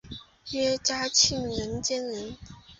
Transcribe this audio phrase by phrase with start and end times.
[0.53, 2.35] 约嘉庆年间人。